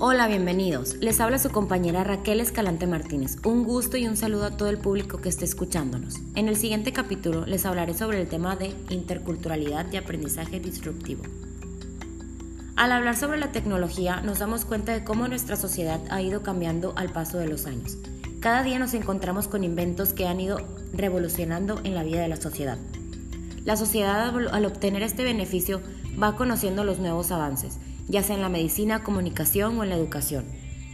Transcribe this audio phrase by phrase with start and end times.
[0.00, 0.94] Hola, bienvenidos.
[1.00, 3.36] Les habla su compañera Raquel Escalante Martínez.
[3.44, 6.20] Un gusto y un saludo a todo el público que esté escuchándonos.
[6.36, 11.24] En el siguiente capítulo les hablaré sobre el tema de interculturalidad y aprendizaje disruptivo.
[12.76, 16.92] Al hablar sobre la tecnología nos damos cuenta de cómo nuestra sociedad ha ido cambiando
[16.94, 17.98] al paso de los años.
[18.38, 20.60] Cada día nos encontramos con inventos que han ido
[20.92, 22.78] revolucionando en la vida de la sociedad.
[23.64, 25.80] La sociedad al obtener este beneficio
[26.22, 30.44] va conociendo los nuevos avances ya sea en la medicina, comunicación o en la educación.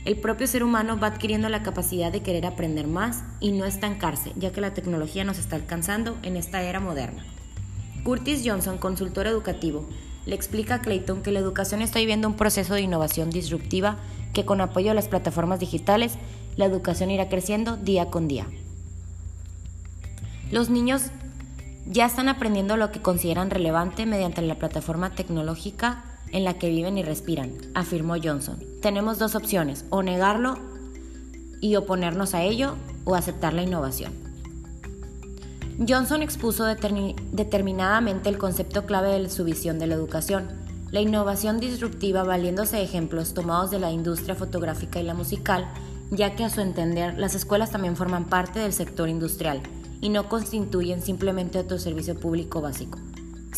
[0.04, 4.32] El propio ser humano va adquiriendo la capacidad de querer aprender más y no estancarse,
[4.36, 7.24] ya que la tecnología nos está alcanzando en esta era moderna.
[8.02, 9.88] Curtis Johnson, consultor educativo,
[10.26, 13.96] le explica a Clayton que la educación está viviendo un proceso de innovación disruptiva
[14.34, 16.18] que con apoyo a las plataformas digitales,
[16.56, 18.46] la educación irá creciendo día con día.
[20.50, 21.04] Los niños
[21.86, 26.98] ya están aprendiendo lo que consideran relevante mediante la plataforma tecnológica en la que viven
[26.98, 28.58] y respiran, afirmó Johnson.
[28.82, 30.58] Tenemos dos opciones, o negarlo
[31.60, 34.12] y oponernos a ello, o aceptar la innovación.
[35.88, 40.48] Johnson expuso determinadamente el concepto clave de su visión de la educación,
[40.90, 45.68] la innovación disruptiva valiéndose de ejemplos tomados de la industria fotográfica y la musical,
[46.10, 49.60] ya que a su entender las escuelas también forman parte del sector industrial
[50.00, 52.98] y no constituyen simplemente otro servicio público básico.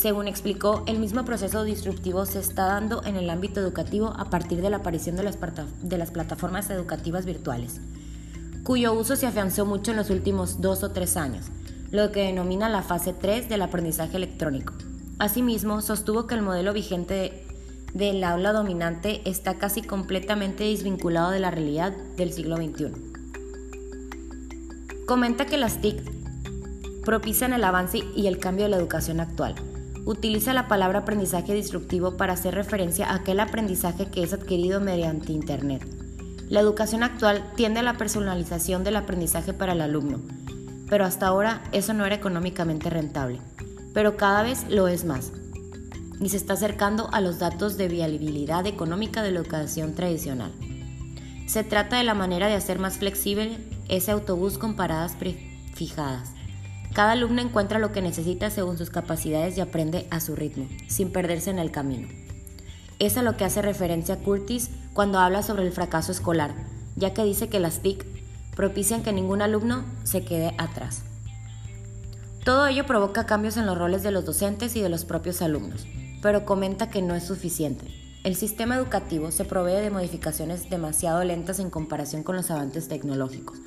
[0.01, 4.61] Según explicó, el mismo proceso disruptivo se está dando en el ámbito educativo a partir
[4.61, 7.81] de la aparición de las, plataformas educativas virtuales,
[8.63, 11.47] cuyo uso se afianzó mucho en los últimos dos o tres años,
[11.93, 14.75] lo que denomina la fase 3 del aprendizaje electrónico.
[15.19, 17.47] Asimismo, sostuvo que el modelo vigente
[17.95, 22.93] del aula dominante está casi completamente desvinculado de la realidad del siglo XXI.
[25.07, 26.03] Comenta que las TIC
[27.03, 29.55] propician el avance y el cambio de la educación actual,
[30.07, 35.33] utiliza la palabra aprendizaje disruptivo para hacer referencia a aquel aprendizaje que es adquirido mediante
[35.33, 35.85] Internet.
[36.49, 40.21] La educación actual tiende a la personalización del aprendizaje para el alumno,
[40.89, 43.41] pero hasta ahora eso no era económicamente rentable,
[43.93, 45.33] pero cada vez lo es más
[46.21, 50.53] y se está acercando a los datos de viabilidad económica de la educación tradicional.
[51.47, 56.36] Se trata de la manera de hacer más flexible ese autobús con paradas prefijadas
[56.95, 61.13] cada alumno encuentra lo que necesita según sus capacidades y aprende a su ritmo, sin
[61.13, 62.09] perderse en el camino.
[62.99, 66.55] Es a lo que hace referencia Curtis cuando habla sobre el fracaso escolar,
[66.97, 68.05] ya que dice que las TIC
[68.55, 71.03] propician que ningún alumno se quede atrás.
[72.45, 75.87] Todo ello provoca cambios en los roles de los docentes y de los propios alumnos,
[76.23, 77.87] pero comenta que no es suficiente.
[78.25, 83.59] El sistema educativo se provee de modificaciones demasiado lentas en comparación con los avances tecnológicos.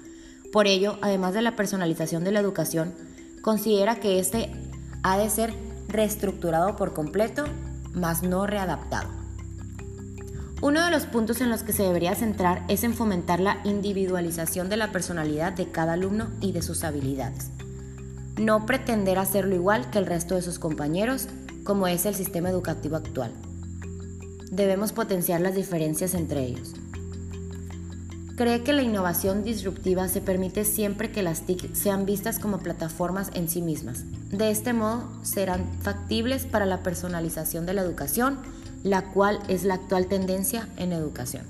[0.51, 2.93] Por ello, además de la personalización de la educación,
[3.41, 4.51] considera que este
[5.03, 5.53] ha de ser
[5.87, 7.45] reestructurado por completo,
[7.93, 9.09] mas no readaptado.
[10.61, 14.67] Uno de los puntos en los que se debería centrar es en fomentar la individualización
[14.67, 17.49] de la personalidad de cada alumno y de sus habilidades.
[18.37, 21.27] No pretender hacerlo igual que el resto de sus compañeros,
[21.63, 23.31] como es el sistema educativo actual.
[24.51, 26.73] Debemos potenciar las diferencias entre ellos.
[28.39, 33.31] Cree que la innovación disruptiva se permite siempre que las TIC sean vistas como plataformas
[33.33, 34.05] en sí mismas.
[34.31, 38.37] De este modo, serán factibles para la personalización de la educación,
[38.81, 41.43] la cual es la actual tendencia en educación.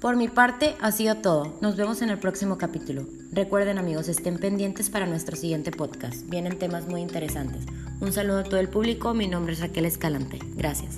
[0.00, 1.56] Por mi parte, ha sido todo.
[1.60, 3.06] Nos vemos en el próximo capítulo.
[3.30, 6.28] Recuerden amigos, estén pendientes para nuestro siguiente podcast.
[6.28, 7.64] Vienen temas muy interesantes.
[8.00, 9.14] Un saludo a todo el público.
[9.14, 10.40] Mi nombre es Raquel Escalante.
[10.56, 10.96] Gracias.